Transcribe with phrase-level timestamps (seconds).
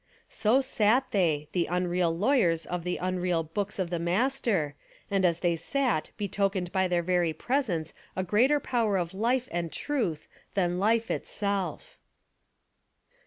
[0.29, 4.73] So sat they, the unreal lawyers of the unreal books of the Master,
[5.11, 9.71] and as they sat betokened by their very presence a greater power of life and
[9.71, 11.99] truth than life itself.